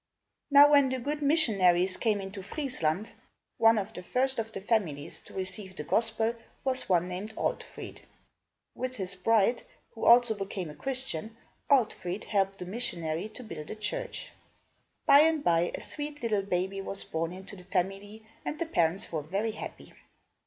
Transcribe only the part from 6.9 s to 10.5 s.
named Altfrid. With his bride, who also